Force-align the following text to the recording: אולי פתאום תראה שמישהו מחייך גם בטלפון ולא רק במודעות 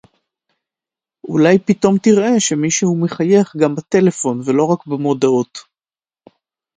אולי 1.27 1.59
פתאום 1.59 1.97
תראה 1.97 2.39
שמישהו 2.39 2.97
מחייך 3.03 3.55
גם 3.57 3.75
בטלפון 3.75 4.41
ולא 4.45 4.65
רק 4.71 4.87
במודעות 4.87 5.59